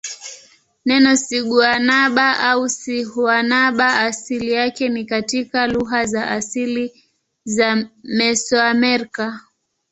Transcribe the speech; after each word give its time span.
Neno 0.87 1.11
siguanaba 1.23 2.27
au 2.39 2.67
sihuanaba 2.69 3.97
asili 3.99 4.51
yake 4.51 4.89
ni 4.89 5.05
katika 5.05 5.67
lugha 5.67 6.05
za 6.05 6.27
asili 6.31 7.03
za 7.43 7.89
Mesoamerica. 8.03 9.39